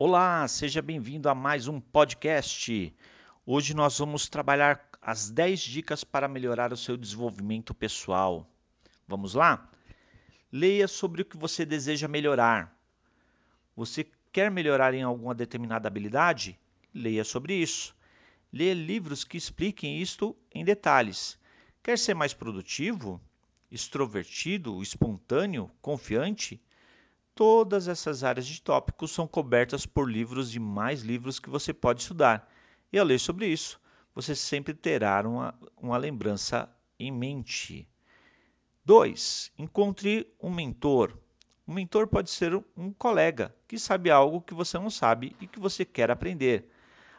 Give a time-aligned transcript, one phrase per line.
[0.00, 2.94] Olá, seja bem-vindo a mais um podcast.
[3.44, 8.48] Hoje nós vamos trabalhar as 10 dicas para melhorar o seu desenvolvimento pessoal.
[9.08, 9.68] Vamos lá?
[10.52, 12.72] Leia sobre o que você deseja melhorar.
[13.74, 16.56] Você quer melhorar em alguma determinada habilidade?
[16.94, 17.92] Leia sobre isso.
[18.52, 21.36] Leia livros que expliquem isto em detalhes.
[21.82, 23.20] Quer ser mais produtivo?
[23.68, 24.80] Extrovertido?
[24.80, 25.68] Espontâneo?
[25.82, 26.62] Confiante?
[27.38, 32.00] Todas essas áreas de tópicos são cobertas por livros e mais livros que você pode
[32.00, 32.52] estudar.
[32.92, 33.80] E ao ler sobre isso,
[34.12, 37.88] você sempre terá uma, uma lembrança em mente.
[38.84, 39.52] 2.
[39.56, 41.16] Encontre um mentor.
[41.64, 45.60] Um mentor pode ser um colega que sabe algo que você não sabe e que
[45.60, 46.68] você quer aprender.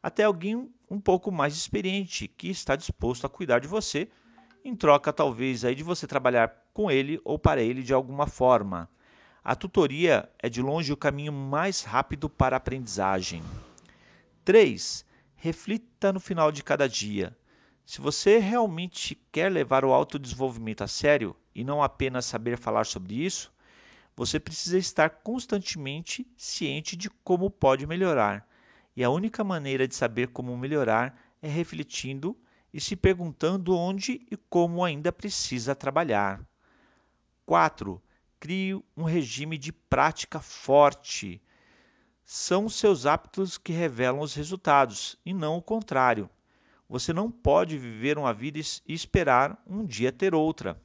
[0.00, 4.08] Até alguém um pouco mais experiente que está disposto a cuidar de você,
[4.64, 8.88] em troca talvez aí de você trabalhar com ele ou para ele de alguma forma.
[9.46, 13.42] A tutoria é de longe o caminho mais rápido para a aprendizagem.
[14.42, 15.04] 3.
[15.36, 17.36] Reflita no final de cada dia.
[17.84, 23.22] Se você realmente quer levar o autodesenvolvimento a sério e não apenas saber falar sobre
[23.22, 23.52] isso,
[24.16, 28.48] você precisa estar constantemente ciente de como pode melhorar.
[28.96, 32.34] E a única maneira de saber como melhorar é refletindo
[32.72, 36.40] e se perguntando onde e como ainda precisa trabalhar.
[37.44, 38.02] 4
[38.44, 41.40] crie um regime de prática forte.
[42.26, 46.28] São seus hábitos que revelam os resultados e não o contrário.
[46.86, 50.78] Você não pode viver uma vida e esperar um dia ter outra.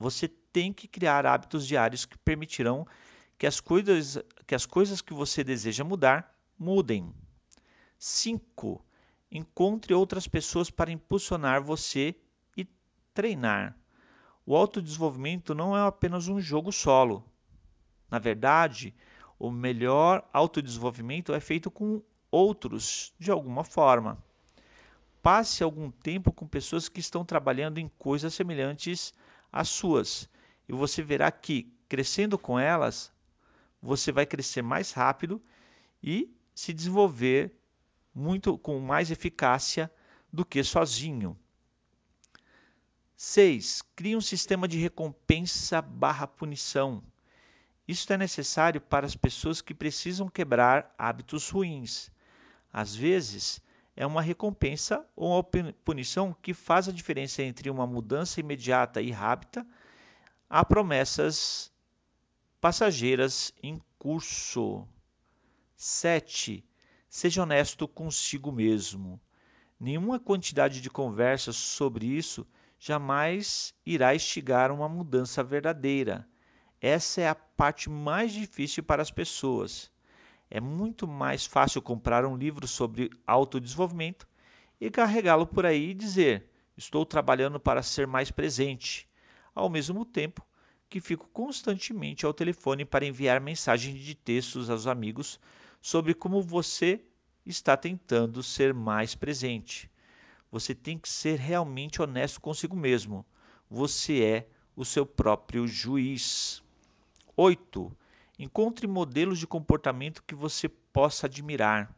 [0.00, 2.84] Você tem que criar hábitos diários que permitirão
[3.38, 7.14] que as coisas que, as coisas que você deseja mudar mudem.
[8.00, 8.84] 5.
[9.30, 12.16] Encontre outras pessoas para impulsionar você
[12.56, 12.66] e
[13.14, 13.79] treinar.
[14.46, 17.24] O autodesenvolvimento não é apenas um jogo solo.
[18.10, 18.94] Na verdade,
[19.38, 24.22] o melhor autodesenvolvimento é feito com outros de alguma forma.
[25.22, 29.12] Passe algum tempo com pessoas que estão trabalhando em coisas semelhantes
[29.52, 30.28] às suas
[30.68, 33.12] e você verá que, crescendo com elas,
[33.82, 35.42] você vai crescer mais rápido
[36.02, 37.52] e se desenvolver
[38.14, 39.90] muito com mais eficácia
[40.32, 41.36] do que sozinho.
[43.22, 43.82] 6.
[43.94, 47.02] Crie um sistema de recompensa barra punição.
[47.86, 52.10] Isso é necessário para as pessoas que precisam quebrar hábitos ruins.
[52.72, 53.60] Às vezes,
[53.94, 55.44] é uma recompensa ou uma
[55.84, 59.66] punição que faz a diferença entre uma mudança imediata e rápida
[60.48, 61.70] a promessas
[62.58, 64.88] passageiras em curso.
[65.76, 66.64] 7.
[67.06, 69.20] Seja honesto consigo mesmo.
[69.78, 72.46] Nenhuma quantidade de conversas sobre isso
[72.82, 76.26] jamais irá instigar uma mudança verdadeira.
[76.80, 79.92] Essa é a parte mais difícil para as pessoas.
[80.50, 84.26] É muito mais fácil comprar um livro sobre autodesenvolvimento
[84.80, 89.06] e carregá-lo por aí e dizer: Estou trabalhando para ser mais presente,
[89.54, 90.42] ao mesmo tempo
[90.88, 95.38] que fico constantemente ao telefone para enviar mensagens de textos aos amigos
[95.82, 97.00] sobre como você
[97.44, 99.89] está tentando ser mais presente.
[100.50, 103.24] Você tem que ser realmente honesto consigo mesmo.
[103.68, 106.62] Você é o seu próprio juiz.
[107.36, 107.96] 8.
[108.38, 111.94] Encontre modelos de comportamento que você possa admirar.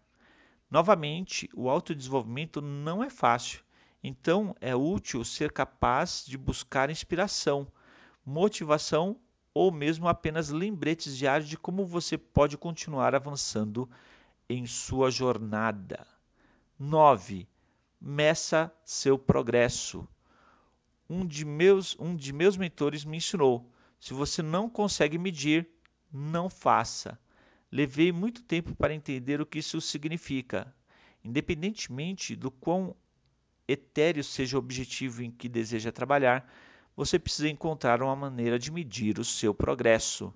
[0.70, 3.62] Novamente, o autodesenvolvimento não é fácil,
[4.02, 7.66] então é útil ser capaz de buscar inspiração,
[8.24, 9.16] motivação
[9.54, 13.88] ou mesmo apenas lembretes diários de como você pode continuar avançando
[14.48, 16.06] em sua jornada.
[16.78, 17.46] 9
[18.02, 20.08] meça seu progresso.
[21.08, 23.70] Um de meus, um de meus mentores me ensinou:
[24.00, 25.68] se você não consegue medir,
[26.12, 27.18] não faça.
[27.70, 30.74] Levei muito tempo para entender o que isso significa.
[31.24, 32.96] Independentemente do quão
[33.68, 36.52] etéreo seja o objetivo em que deseja trabalhar,
[36.96, 40.34] você precisa encontrar uma maneira de medir o seu progresso.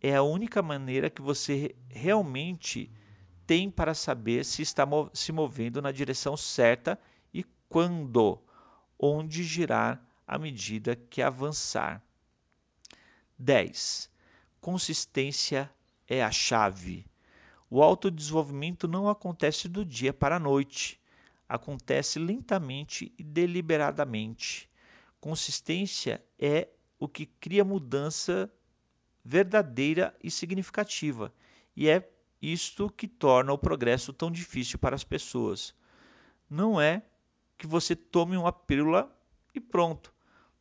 [0.00, 2.92] É a única maneira que você realmente
[3.48, 7.00] tem para saber se está se movendo na direção certa
[7.32, 8.38] e quando,
[8.98, 12.04] onde girar à medida que avançar.
[13.38, 14.10] 10.
[14.60, 15.72] Consistência
[16.06, 17.06] é a chave.
[17.70, 21.00] O autodesenvolvimento não acontece do dia para a noite,
[21.48, 24.68] acontece lentamente e deliberadamente.
[25.22, 26.68] Consistência é
[26.98, 28.52] o que cria mudança
[29.24, 31.32] verdadeira e significativa,
[31.74, 32.06] e é
[32.40, 35.74] isto que torna o progresso tão difícil para as pessoas.
[36.48, 37.02] Não é
[37.56, 39.10] que você tome uma pílula
[39.54, 40.12] e pronto.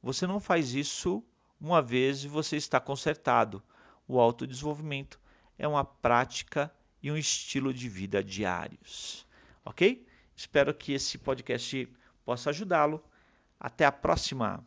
[0.01, 1.23] Você não faz isso
[1.59, 3.63] uma vez e você está consertado.
[4.07, 5.19] O autodesenvolvimento
[5.57, 9.25] é uma prática e um estilo de vida diários.
[9.63, 10.05] Ok?
[10.35, 11.91] Espero que esse podcast
[12.25, 13.03] possa ajudá-lo.
[13.59, 14.65] Até a próxima!